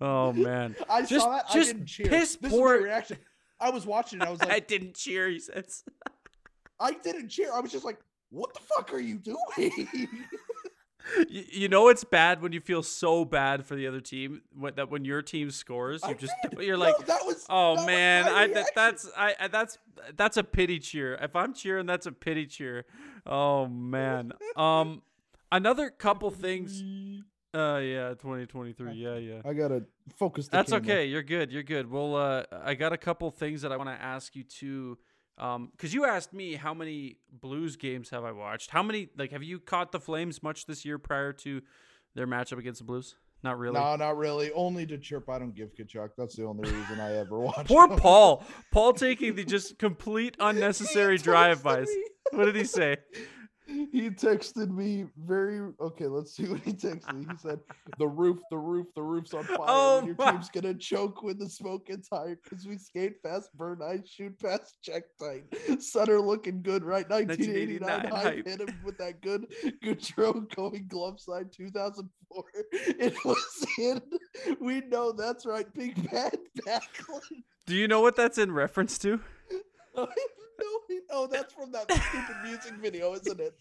[0.00, 0.76] oh man.
[0.88, 1.48] I Just- saw that.
[1.50, 2.06] just I didn't cheer.
[2.08, 3.18] piss this poor- is my reaction.
[3.60, 4.26] I was watching it.
[4.26, 5.28] I was like, I didn't cheer.
[5.28, 5.84] He says.
[6.80, 7.52] I didn't cheer.
[7.54, 7.98] I was just like,
[8.30, 9.38] what the fuck are you doing?
[11.28, 14.74] you, you know it's bad when you feel so bad for the other team when,
[14.74, 16.58] that when your team scores you I just did.
[16.60, 17.44] you're No, like that was.
[17.50, 19.78] oh that man my I that, that's I, I that's
[20.16, 22.86] that's a pity cheer if I'm cheering that's a pity cheer
[23.26, 25.02] oh man um
[25.52, 26.82] another couple things
[27.54, 29.84] uh yeah 2023 yeah yeah I gotta
[30.16, 30.48] focus.
[30.48, 30.84] That's camera.
[30.84, 31.04] okay.
[31.06, 31.52] You're good.
[31.52, 31.90] You're good.
[31.90, 34.98] Well, uh, I got a couple things that I want to ask you too,
[35.36, 38.70] because you asked me how many Blues games have I watched.
[38.70, 39.08] How many?
[39.16, 41.62] Like, have you caught the Flames much this year prior to
[42.14, 43.16] their matchup against the Blues?
[43.42, 43.78] Not really.
[43.78, 44.50] No, not really.
[44.52, 45.28] Only to chirp.
[45.28, 46.10] I don't give Tkachuk.
[46.16, 47.68] That's the only reason I ever watched.
[47.68, 47.98] Poor him.
[47.98, 48.42] Paul.
[48.72, 51.88] Paul taking the just complete unnecessary He texted drive-bys.
[52.32, 52.96] What did he say?
[53.66, 56.06] he texted me very okay.
[56.06, 57.26] Let's see what he texted me.
[57.30, 57.60] He said,
[57.98, 59.56] "The roof, the roof, the roof's on fire.
[59.60, 63.50] Oh your my- team's gonna choke when the smoke gets higher because we skate fast,
[63.56, 65.44] burn ice, shoot fast, check tight.
[65.82, 67.08] Sutter looking good, right?
[67.08, 68.46] 1989 1989 hype hype.
[68.46, 69.46] hit him with that good
[69.82, 72.44] Gaudreau going glove side 2004.
[72.72, 74.00] It was in.
[74.60, 75.72] We know that's right.
[75.74, 77.20] Big bad Backlund.
[77.66, 79.20] Do you know what that's in reference to?
[80.60, 83.54] no, oh, that's from that stupid music video, isn't it?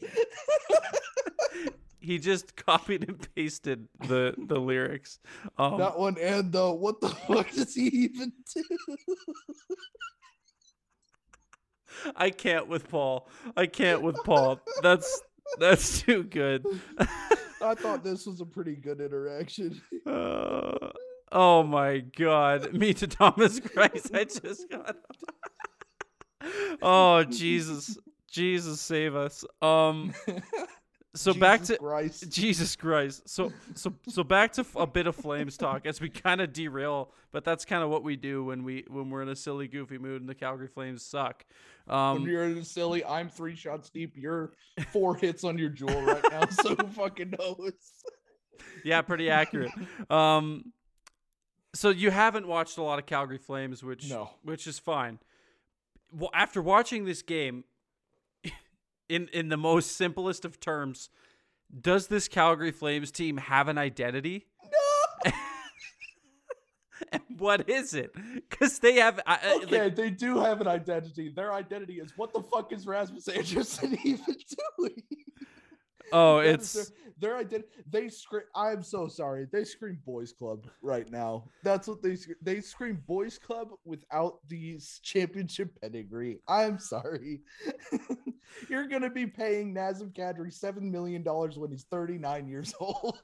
[1.99, 5.19] He just copied and pasted the the lyrics.
[5.58, 8.63] Um, that one and what the fuck does he even do?
[12.15, 13.29] I can't with Paul.
[13.56, 14.60] I can't with Paul.
[14.82, 15.21] That's
[15.60, 16.65] that's too good.
[17.62, 19.82] I thought this was a pretty good interaction.
[20.06, 20.89] Uh,
[21.32, 22.73] oh my god.
[22.73, 24.12] Me to Thomas Christ.
[24.13, 24.97] I just got
[26.82, 27.97] Oh Jesus.
[28.29, 29.45] Jesus save us.
[29.62, 30.13] Um
[31.15, 32.29] so back to Christ.
[32.29, 33.29] Jesus Christ.
[33.29, 36.51] So so so back to f- a bit of flames talk as we kind of
[36.51, 39.67] derail, but that's kind of what we do when we when we're in a silly
[39.67, 41.45] goofy mood and the Calgary Flames suck.
[41.86, 44.13] when Um you're in silly, I'm three shots deep.
[44.15, 44.53] You're
[44.91, 47.73] four hits on your jewel right now, so fucking knows?
[48.84, 49.71] yeah, pretty accurate.
[50.10, 50.73] Um
[51.75, 54.32] so you haven't watched a lot of Calgary Flames, which No.
[54.43, 55.19] which is fine.
[56.15, 57.63] Well, after watching this game
[59.10, 61.10] in in the most simplest of terms,
[61.82, 64.45] does this Calgary Flames team have an identity?
[65.26, 65.32] No.
[67.12, 68.12] And what is it?
[68.49, 69.19] Because they have.
[69.28, 71.30] I- I- like, Okay, they do have an identity.
[71.30, 74.36] Their identity is what the fuck is Rasmus Andersson even
[74.80, 75.04] doing?
[76.15, 77.69] oh, it's their, identity.
[77.89, 78.43] They scream.
[78.56, 79.47] I'm so sorry.
[79.52, 81.45] They scream boys club right now.
[81.63, 86.39] That's what they sc- they scream boys club without the championship pedigree.
[86.47, 87.41] I'm sorry.
[88.69, 93.17] You're gonna be paying Nazem Kadri seven million dollars when he's 39 years old.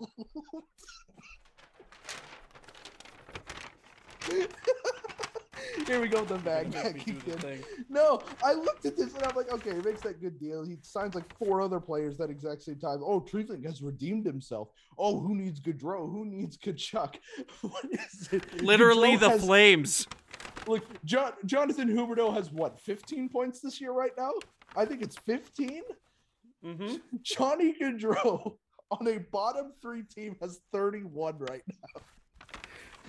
[5.87, 6.67] Here we go with the bag.
[6.75, 7.63] again.
[7.89, 10.63] No, I looked at this and I'm like, okay, he makes that good deal.
[10.65, 12.99] He signs like four other players that exact same time.
[13.03, 14.69] Oh, Treliving has redeemed himself.
[14.97, 16.09] Oh, who needs Gaudreau?
[16.11, 17.15] Who needs Tkachuk?
[17.61, 18.61] What is it?
[18.63, 20.07] Literally Gaudreau the has- Flames.
[20.67, 24.31] Look, John, Jonathan Huberdeau has what, 15 points this year right now?
[24.75, 25.81] I think it's 15.
[26.63, 28.55] hmm Johnny Gaudreau
[28.91, 32.01] on a bottom three team has 31 right now.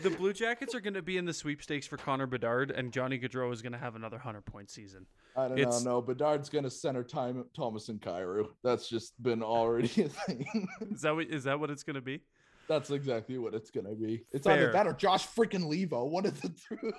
[0.03, 3.19] The Blue Jackets are going to be in the sweepstakes for Connor Bedard, and Johnny
[3.19, 5.07] Gaudreau is going to have another hundred point season.
[5.37, 5.91] I don't It's- know.
[5.97, 8.47] No, Bedard's gonna center time Thomas and Kyrou.
[8.65, 10.69] That's just been already a thing.
[10.93, 12.21] Is that what, is that what it's going to be?
[12.69, 14.25] That's exactly what it's gonna be.
[14.33, 14.55] It's Fair.
[14.57, 16.09] either that or Josh freaking Leivo.
[16.09, 16.93] One of the two.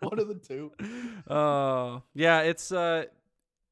[0.00, 0.72] One of the two.
[1.32, 3.04] Uh, yeah, it's uh,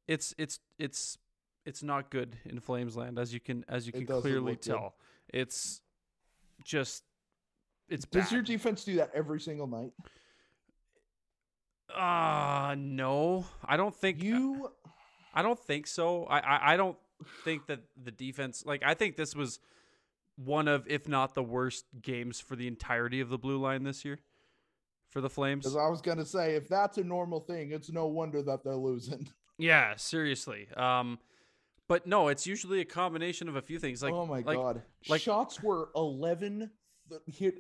[0.07, 1.19] it's it's it's
[1.67, 4.71] it's not good in Flamesland as you can as you can clearly look good.
[4.73, 4.95] tell.
[5.33, 5.81] It's
[6.65, 7.03] just
[7.91, 8.33] it's Does bad.
[8.33, 9.93] your defense do that every single night?
[11.95, 14.71] Uh no, I don't think You
[15.35, 16.25] I don't think so.
[16.25, 16.97] I, I I don't
[17.45, 19.59] think that the defense like I think this was
[20.37, 24.05] one of if not the worst games for the entirety of the blue line this
[24.05, 24.21] year
[25.09, 25.65] for the Flames.
[25.65, 28.77] because I was gonna say if that's a normal thing, it's no wonder that they're
[28.77, 29.29] losing.
[29.59, 30.69] Yeah, seriously.
[30.75, 31.19] Um
[31.87, 34.83] but no, it's usually a combination of a few things like oh my like, god.
[35.09, 36.71] like- Shots were eleven.
[37.27, 37.53] Here,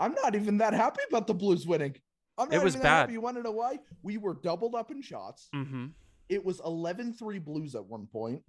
[0.00, 1.94] I'm not even that happy about the Blues winning.
[2.38, 3.00] I'm It not was even that bad.
[3.00, 3.12] happy.
[3.12, 3.78] You want to know why?
[4.02, 5.48] We were doubled up in shots.
[5.54, 5.92] Mhm.
[6.28, 8.42] It was 11 3 Blues at one point.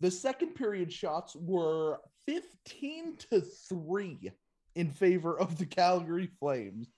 [0.00, 4.32] The second period shots were 15 to 3
[4.74, 6.88] in favor of the Calgary Flames.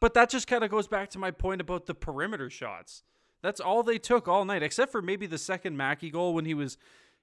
[0.00, 3.02] But that just kind of goes back to my point about the perimeter shots.
[3.42, 6.54] That's all they took all night, except for maybe the second Mackey goal when he
[6.54, 6.76] was,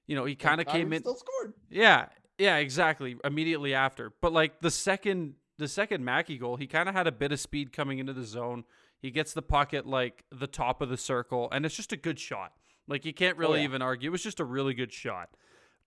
[0.06, 1.00] you know, he kind of came in.
[1.02, 1.52] Still scored.
[1.68, 3.16] Yeah, yeah, exactly.
[3.24, 7.12] Immediately after, but like the second, the second Mackey goal, he kind of had a
[7.12, 8.64] bit of speed coming into the zone.
[9.00, 11.96] He gets the puck at like the top of the circle, and it's just a
[11.96, 12.52] good shot.
[12.88, 13.64] Like you can't oh, really yeah.
[13.64, 14.10] even argue.
[14.10, 15.30] It was just a really good shot,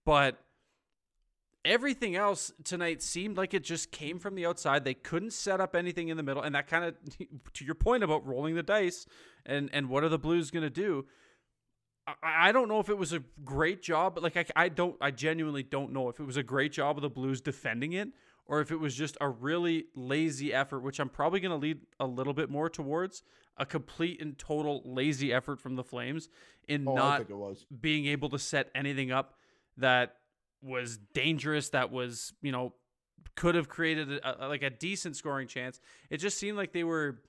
[0.06, 0.38] but
[1.66, 4.84] everything else tonight seemed like it just came from the outside.
[4.84, 6.96] They couldn't set up anything in the middle, and that kind of,
[7.54, 9.06] to your point about rolling the dice,
[9.46, 11.06] and and what are the Blues going to do?
[12.24, 15.12] I, don't know if it was a great job, but like I, I don't, I
[15.12, 18.10] genuinely don't know if it was a great job of the Blues defending it,
[18.46, 21.82] or if it was just a really lazy effort, which I'm probably going to lead
[22.00, 23.24] a little bit more towards
[23.58, 26.30] a complete and total lazy effort from the Flames
[26.68, 27.18] in Oh, not
[27.82, 29.36] being able to set anything up
[29.78, 30.16] that
[30.62, 32.74] was dangerous that was you know
[33.36, 35.80] could have created a, a- like a decent scoring chance.
[36.10, 37.22] It just seemed like they were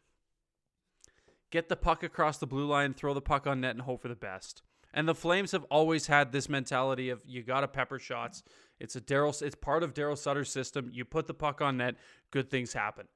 [1.51, 4.09] get the puck across the blue line throw the puck on net and hope for
[4.09, 4.63] the best
[4.93, 8.43] And the Flames have always had this mentality of you got to pepper shots.
[8.81, 9.41] It's a Daryl.
[9.43, 10.91] It's part of Daryl Sutter's system.
[10.93, 11.95] You put the puck on net,
[12.31, 13.07] good things happen.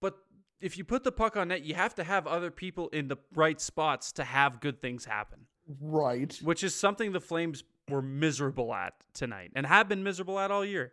[0.00, 0.18] But
[0.60, 3.16] if you put the puck on net, you have to have other people in the
[3.34, 5.46] right spots to have good things happen,
[5.80, 6.36] Right.
[6.42, 10.64] which is something the Flames were miserable at tonight and have been miserable at all
[10.64, 10.92] year.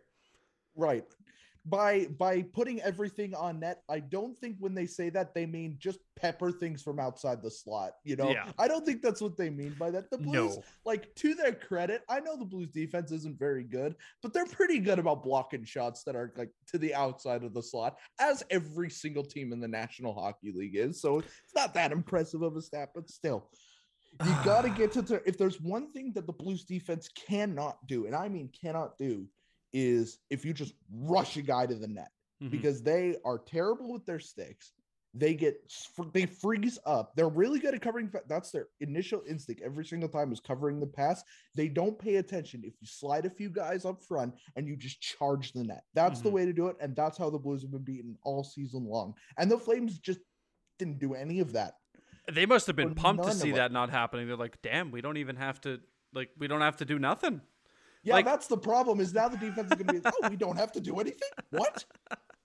[0.76, 1.04] Right.
[1.66, 5.76] By by putting everything on net, I don't think when they say that they mean
[5.78, 7.92] just pepper things from outside the slot.
[8.04, 8.52] You know, Yeah.
[8.58, 10.10] I don't think that's what they mean by that.
[10.10, 10.62] The Blues, No.
[10.84, 14.78] like to their credit, I know the Blues defense isn't very good, but they're pretty
[14.78, 18.90] good about blocking shots that are like to the outside of the slot, as every
[18.90, 21.00] single team in the National Hockey League is.
[21.00, 23.48] So it's not that impressive of a stat, but still.
[24.24, 27.78] You got to get to the, if there's one thing that the Blues defense cannot
[27.86, 29.26] do, and I mean cannot do,
[29.74, 32.10] is if you just rush a guy to the net
[32.42, 32.50] Mhm.
[32.50, 34.72] because they are terrible with their sticks.
[35.16, 35.54] They get
[36.12, 37.14] they freeze up.
[37.14, 38.10] They're really good at covering.
[38.26, 41.22] That's their initial instinct every single time is covering the pass.
[41.54, 45.00] They don't pay attention if you slide a few guys up front and you just
[45.00, 45.84] charge the net.
[45.94, 46.32] That's the Mhm.
[46.32, 49.14] way to do it, and that's how the Blues have been beaten all season long.
[49.38, 50.18] And the Flames just
[50.80, 51.74] didn't do any of that.
[52.32, 54.26] They must have been Or pumped to see that not happening.
[54.26, 55.80] They're like, "Damn, we don't even have to
[56.12, 57.40] like we don't have to do nothing."
[58.04, 59.00] Yeah, Like- that's the problem.
[59.00, 61.28] Is now the defense is going to be, oh, we don't have to do anything.
[61.50, 61.84] What?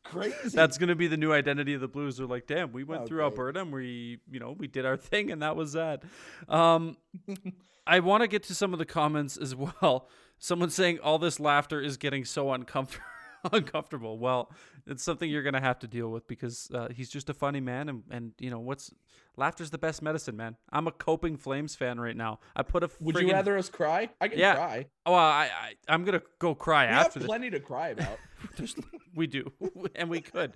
[0.04, 0.50] Crazy.
[0.56, 2.18] That's going to be the new identity of the Blues.
[2.18, 3.32] They're like, "Damn, we went through Okay.
[3.32, 6.04] Alberta and we, you know, we did our thing and that was that."
[6.48, 6.98] Um
[7.86, 10.08] I want to get to some of the comments as well.
[10.40, 13.06] Someone saying all this laughter is getting so uncomfortable.
[13.54, 14.18] uncomfortable.
[14.20, 14.52] Well,
[14.88, 17.90] it's something you're gonna have to deal with because uh, he's just a funny man,
[17.90, 18.92] and and you know what's
[19.38, 20.58] laughter's the best medicine, man.
[20.72, 22.40] I'm a coping Flames fan right now.
[22.56, 24.10] I put a Would friggin- you rather us cry?
[24.20, 24.86] I can Yeah, cry.
[25.06, 27.26] Oh, I, I I'm gonna go cry We after have this.
[27.28, 28.18] plenty to cry about.
[29.16, 29.52] We do,
[29.96, 30.54] and we could.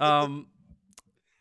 [0.00, 0.46] Um,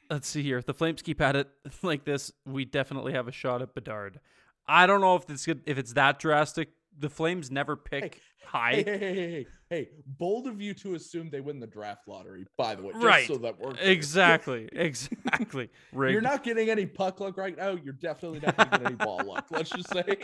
[0.09, 0.57] let's see here.
[0.57, 1.47] If the Flames keep at it
[1.81, 4.19] like this, we definitely have a shot at Bedard.
[4.67, 6.69] I don't know if it's good, if it's that drastic.
[6.97, 8.19] The Flames never pick high.
[8.51, 12.07] Hey, hey, hey, hey, hey, hey, bold of you to assume they win the draft
[12.07, 12.45] lottery.
[12.57, 13.27] By the way, just Right.
[13.27, 13.73] So that we're.
[13.79, 14.69] Exactly.
[14.71, 15.69] Exactly.
[15.93, 16.13] Rigged.
[16.13, 17.71] You're not getting any puck luck right now.
[17.71, 19.45] You're definitely not going to get any ball luck.
[19.51, 20.17] Let's just say.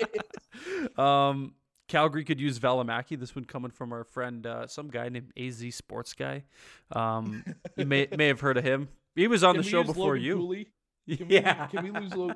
[0.98, 1.54] um,
[1.88, 3.20] Calgary could use Valimaki.
[3.20, 6.44] This one coming from our friend, uh, some guy named AZ Sports Guy.
[6.92, 7.44] Um,
[7.76, 8.90] you may may have heard of him.
[9.16, 10.36] He was on Can the show before Logan you.
[10.36, 10.68] Cooley?
[11.18, 11.68] Can yeah.
[11.72, 12.16] We, can we lose?
[12.16, 12.34] Lo-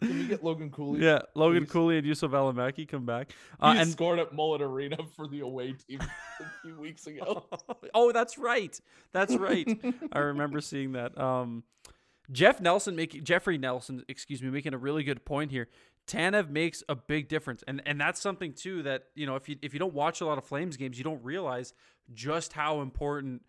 [0.00, 1.00] can we get Logan Cooley?
[1.02, 1.72] Yeah, Logan please?
[1.72, 3.32] Cooley and Juuso Valimaki come back.
[3.58, 7.46] Uh, he and scored at Mullet Arena for the away team a few weeks ago.
[7.94, 8.78] oh, that's right.
[9.12, 9.68] That's right.
[10.12, 11.16] I remember seeing that.
[11.18, 11.64] Um,
[12.30, 15.68] Jeff Nelson making Jeffrey Nelson, excuse me, making a really good point here.
[16.06, 19.56] Tanev makes a big difference, and and that's something too that you know if you
[19.62, 21.72] if you don't watch a lot of Flames games, you don't realize
[22.12, 23.42] just how important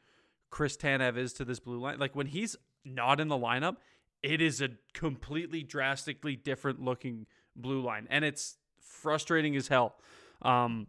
[0.49, 1.99] Chris Tanev is to this blue line.
[1.99, 2.55] Like when he's
[2.86, 3.77] not in the lineup,
[4.23, 9.95] it is a completely drastically different looking blue line, and it's frustrating as hell.
[10.41, 10.88] Um,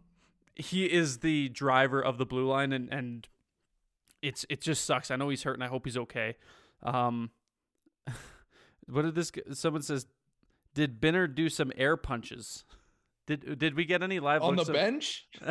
[0.55, 3.27] he is the driver of the blue line, and and
[4.21, 5.11] it's it just sucks.
[5.11, 6.35] I know he's hurt, and I hope he's okay.
[6.83, 7.31] Um,
[8.87, 9.31] what did this?
[9.53, 10.05] Someone says,
[10.73, 12.65] did Binner do some air punches?
[13.25, 15.27] Did did we get any live On the of- bench,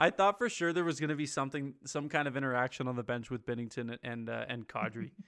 [0.00, 2.96] I thought for sure there was going to be something, some kind of interaction on
[2.96, 5.10] the bench with Binnington and uh, and Kadri.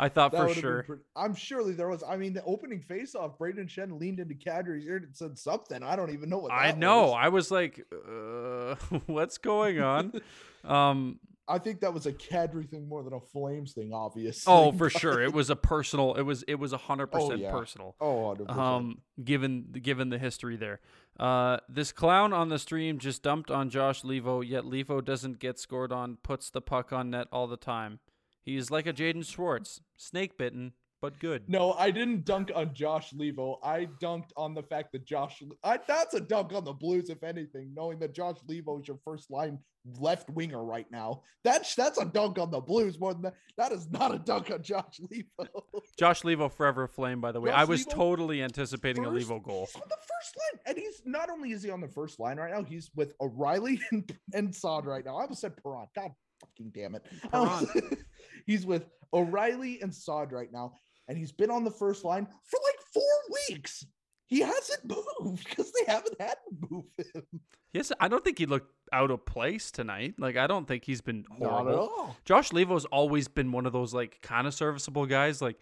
[0.00, 0.82] I thought That for sure.
[0.84, 2.02] pretty- I'm surely there was.
[2.02, 5.82] I mean, the opening faceoff, Brayden Schenn leaned into Kadri's ear and said something.
[5.82, 6.52] I don't even know what.
[6.52, 7.08] I know.
[7.08, 7.16] was.
[7.18, 8.74] I was like, uh,
[9.06, 10.22] what's going on?
[10.64, 13.92] um, I think that was a Kadri thing more than a Flames thing.
[13.92, 14.50] Obviously.
[14.50, 16.14] oh, for sure, it was a personal.
[16.14, 17.50] It was it was a hundred percent yeah.
[17.50, 17.94] personal.
[18.00, 18.56] Oh, 100%.
[18.56, 20.80] Um, given given the history there,
[21.18, 24.42] uh, this clown on the stream just dumped on Josh Leivo.
[24.46, 26.16] Yet Leivo doesn't get scored on.
[26.22, 27.98] Puts the puck on net all the time.
[28.44, 31.48] He's like a Jaden Schwartz, snake bitten but good.
[31.48, 33.56] No, I didn't dunk on Josh Leivo.
[33.62, 35.42] I dunked on the fact that Josh.
[35.64, 38.98] I, that's a dunk on the Blues, if anything, knowing that Josh Leivo is your
[39.04, 39.58] first line
[39.98, 41.22] left winger right now.
[41.42, 43.34] That's that's a dunk on the Blues more than that.
[43.56, 45.48] That is not a dunk on Josh Leivo.
[45.98, 47.20] Josh Leivo forever flame.
[47.20, 49.68] By the way, Josh I was Leivo, totally anticipating a Leivo goal.
[49.72, 52.36] He's on the first line, and he's not only is he on the first line
[52.36, 55.16] right now, he's with O'Reilly and, and Saad right now.
[55.16, 55.86] I almost said Perron.
[55.94, 57.06] God fucking damn it.
[57.30, 57.48] Perron.
[57.48, 57.68] Um,
[58.46, 60.74] he's with O'Reilly and Saad right now,
[61.08, 63.84] and he's been on the first line for like four weeks.
[64.26, 64.84] He hasn't
[65.20, 67.24] moved because they haven't had to move him.
[67.72, 70.14] Yes, I don't think he looked out of place tonight.
[70.18, 71.78] Like I don't think he's been Not at horrible.
[71.78, 72.16] all.
[72.24, 75.40] Josh Leivo's always been one of those like kind of serviceable guys.
[75.40, 75.56] Like,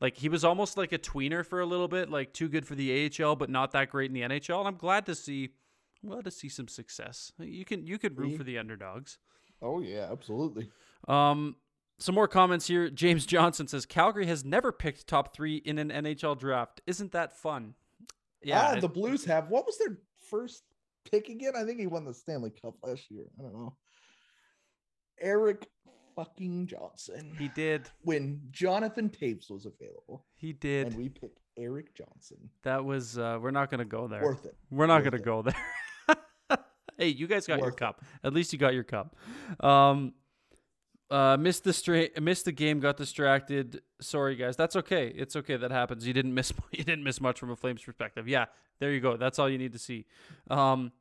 [0.00, 2.74] like he was almost like a tweener for a little bit, like too good for
[2.74, 4.58] the AHL, but not that great in the NHL.
[4.58, 5.50] And I'm glad to see,
[6.02, 7.32] I'm glad to see some success.
[7.38, 9.18] You can you could root for the underdogs.
[9.62, 10.70] Oh yeah, absolutely.
[11.08, 11.56] Um,
[11.98, 12.88] some more comments here.
[13.02, 16.80] James Johnson says Calgary has never picked top three in an NHL draft.
[16.86, 17.74] Isn't that fun?
[18.42, 19.48] yeah, Ah, the Blues have.
[19.48, 19.98] What was their
[20.30, 20.62] first
[21.10, 21.52] pick again?
[21.56, 23.24] I think he won the Stanley Cup last year.
[23.38, 23.76] I don't know.
[25.20, 25.66] Erik
[26.14, 27.34] fucking Johnson.
[27.38, 27.88] he did.
[28.02, 30.88] when Jonathan Toews was available, He did.
[30.88, 32.50] and we picked Erik Johnson.
[32.62, 33.16] that was.
[33.18, 34.22] Uh, we're not gonna go there.
[34.22, 34.54] Worth it.
[34.70, 35.24] We're not Worth gonna it.
[35.24, 36.58] go there.
[36.98, 37.80] hey, you guys got your Worth it.
[37.80, 38.04] cup.
[38.22, 39.16] At least you got your cup.
[39.60, 40.12] Um,
[41.10, 43.80] uh, missed the straight, missed the game, got distracted.
[44.00, 44.56] Sorry, guys.
[44.56, 45.08] That's okay.
[45.08, 45.56] It's okay.
[45.56, 46.06] That happens.
[46.06, 46.52] You didn't miss.
[46.72, 48.28] You didn't miss much from a Flames perspective.
[48.28, 48.46] Yeah,
[48.80, 49.16] there you go.
[49.16, 50.06] That's all you need to see.
[50.50, 50.92] Um,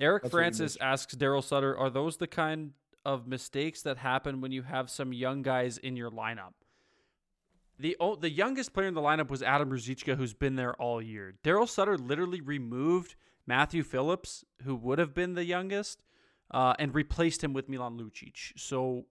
[0.00, 2.72] Eric That's Francis asks Daryl Sutter, "Are those the kind
[3.04, 6.52] of mistakes that happen when you have some young guys in your lineup?"
[7.80, 11.02] The o- the youngest player in the lineup was Adam Ruzicka, who's been there all
[11.02, 11.34] year.
[11.44, 13.16] Daryl Sutter literally removed
[13.46, 16.02] Matthew Phillips, who would have been the youngest,
[16.52, 18.52] uh, and replaced him with Milan Lucic.
[18.56, 19.06] So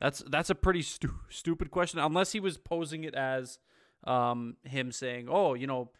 [0.00, 3.58] that's that's a pretty stu- stupid question, unless he was posing it as
[4.04, 5.90] um, him saying, "Oh, you know."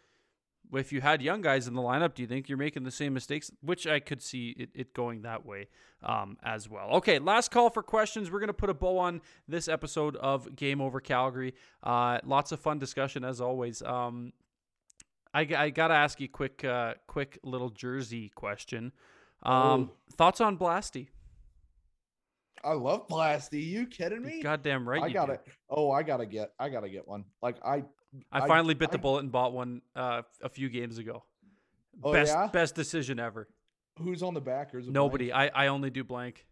[0.71, 3.13] If you had young guys in the lineup, do you think you're making the same
[3.13, 3.51] mistakes?
[3.61, 5.67] Which I could see it, it going that way
[6.01, 6.89] um, as well.
[6.93, 8.31] Okay, last call for questions.
[8.31, 11.53] We're going to put a bow on this episode of Game Over Calgary.
[11.83, 13.83] Uh, lots of fun discussion as always.
[13.83, 14.33] Um,
[15.33, 18.93] I, I got to ask you a quick, uh, quick little jersey question.
[19.43, 21.09] Um, Thoughts on Blasty?
[22.63, 23.63] I love Blasty.
[23.65, 24.41] You kidding me?
[24.41, 25.03] Goddamn right.
[25.03, 25.41] I got it.
[25.69, 26.53] Oh, I gotta get.
[26.59, 27.25] I gotta get one.
[27.41, 27.83] Like I.
[28.31, 31.23] I I- finally bit the bullet and bought one uh, a few games ago.
[32.03, 32.47] Oh, best yeah?
[32.47, 33.47] best decision ever.
[33.99, 34.73] Who's on the back?
[34.73, 35.29] Or Nobody.
[35.29, 35.51] blank?
[35.55, 36.45] I, I only do blank.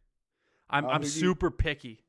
[0.69, 2.04] I'm Oh, I'm do you- super picky.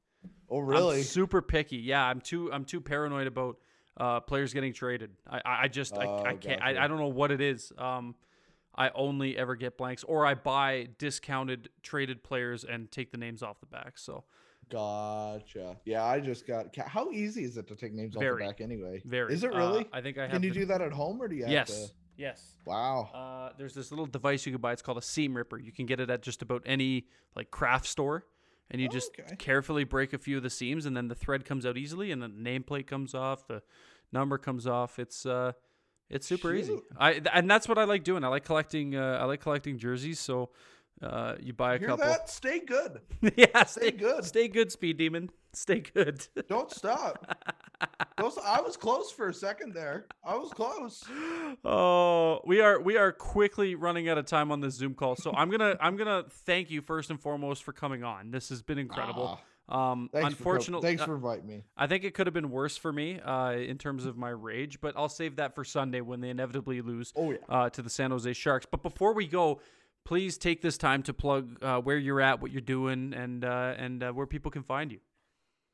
[0.49, 1.03] Oh, I'm really?
[1.03, 1.79] super picky.
[1.79, 3.57] Yeah, I'm too I'm too paranoid about
[3.97, 5.11] uh, players getting traded.
[5.29, 6.85] I I, I just I, Oh, I can't I, gotcha.
[6.85, 7.73] I don't know what it is.
[7.79, 8.15] Um,
[8.75, 13.43] I only ever get blanks, or I buy discounted traded players and take the names
[13.43, 13.99] off the back.
[13.99, 14.25] So
[14.71, 15.77] Gotcha.
[15.85, 16.75] Yeah, I just got.
[16.77, 18.43] How easy is it to take names Very.
[18.45, 19.03] off the back anyway?
[19.05, 19.35] very.
[19.35, 19.87] Is it uh, really?
[19.93, 20.31] I think I have.
[20.33, 21.87] Can you the- do that at home or do you have Yes.
[21.89, 21.93] to?
[22.17, 22.57] Yes.
[22.67, 23.11] Wow.
[23.15, 24.73] Uh, there's this little device you can buy.
[24.73, 25.59] It's called a seam ripper.
[25.59, 27.07] You can get it at just about any
[27.37, 28.27] like craft store,
[28.71, 29.37] and you just Okay.
[29.37, 32.23] carefully break a few of the seams, and then the thread comes out easily, and
[32.23, 33.63] the nameplate comes off, the
[34.13, 34.99] number comes off.
[34.99, 35.53] It's uh,
[36.12, 36.79] it's super easy.
[36.96, 38.22] I and that's what I like doing.
[38.22, 38.94] I like collecting.
[38.94, 40.20] Uh, I like collecting jerseys.
[40.20, 40.51] So,
[41.03, 42.05] uh, you buy a Hear couple.
[42.07, 42.29] that?
[42.31, 43.01] Stay good.
[43.37, 44.25] yeah, Stay good.
[44.25, 45.31] Stay good, Speed Demon.
[45.55, 46.27] Stay good.
[46.48, 47.37] Don't stop.
[48.16, 50.07] Don't I was close for a second there.
[50.25, 51.03] I was close.
[51.64, 55.16] Oh, we are we are quickly running out of time on this Zoom call.
[55.16, 58.31] So I'm gonna I'm gonna thank you first and foremost for coming on.
[58.31, 59.40] This has been incredible.
[59.68, 61.64] Um, Thanks unfortunately, For, thanks uh, for inviting me.
[61.77, 64.81] I think it could have been worse for me uh, in terms of my rage,
[64.81, 67.38] but I'll save that for Sunday when they inevitably lose Oh yeah.
[67.48, 68.66] uh, to the San Jose Sharks.
[68.70, 69.61] But before we go,
[70.05, 73.75] please take this time to plug uh, where you're at, what you're doing, and uh,
[73.79, 74.98] and uh, where people can find you.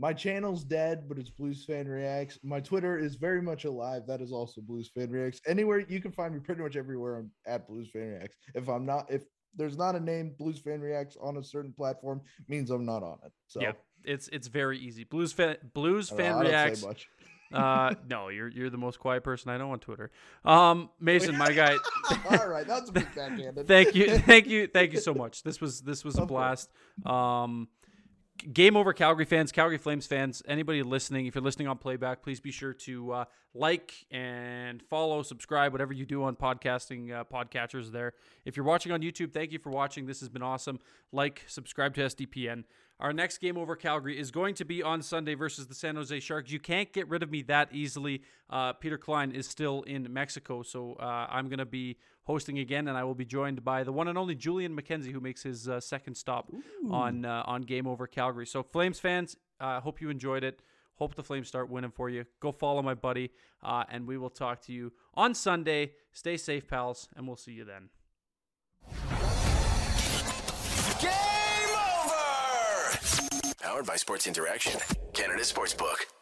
[0.01, 2.39] My channel's dead, but it's Blues Fan Reacts.
[2.45, 4.03] My Twitter is very much alive.
[4.07, 5.41] That is also Blues Fan Reacts.
[5.45, 7.17] Anywhere you can find me, pretty much everywhere.
[7.17, 8.37] I'm at Blues Fan Reacts.
[8.55, 9.25] If I'm not, if
[9.57, 13.19] there's not a name Blues Fan Reacts on a certain platform, means I'm not on
[13.25, 13.33] it.
[13.47, 13.73] So Yeah,
[14.05, 15.05] it's it's very easy.
[15.05, 16.83] Blues fan Blues know, fan say reacts.
[16.85, 17.09] much.
[17.51, 20.11] Uh, no, you're you're the most quiet person I know on Twitter.
[20.45, 21.77] Um, Mason, my guy.
[22.31, 23.67] All right, that's a bit backhanded.
[23.67, 25.43] thank you, thank you, thank you so much.
[25.45, 26.69] This was this was a Of course.
[27.07, 27.07] blast.
[27.43, 27.69] Um,
[28.53, 31.25] game over, Calgary fans, Calgary Flames fans, anybody listening.
[31.25, 35.93] If you're listening on playback, please be sure to uh, like and follow, subscribe, whatever
[35.93, 37.93] you do on podcasting uh, podcatchers.
[37.93, 38.13] There.
[38.45, 40.07] If you're watching on YouTube, thank you for watching.
[40.07, 40.79] This has been awesome.
[41.13, 42.65] Like, subscribe to SDPN.
[43.01, 46.19] Our next game over Calgary is going to be on Sunday versus the San Jose
[46.19, 46.51] Sharks.
[46.51, 48.23] You can't get rid of me that easily.
[48.51, 52.89] Uh, Peter Klein is still in Mexico, so uh, I'm going to be hosting again,
[52.89, 55.69] and I will be joined by the one and only Julian McKenzie, who makes his
[55.69, 56.51] uh, second stop
[56.91, 58.47] on uh, on Game Over Calgary.
[58.47, 60.61] So, Flames fans, uh, hope you enjoyed it.
[60.99, 62.25] Hope the Flames start winning for you.
[62.41, 63.31] Go follow my buddy,
[63.63, 65.93] uh, and we will talk to you on Sunday.
[66.13, 67.89] Stay safe, pals, and we'll see you then.
[71.01, 71.11] Game
[71.95, 72.99] over!
[73.61, 74.81] Powered by Sports Interaction,
[75.13, 76.18] Canada Sportsbook.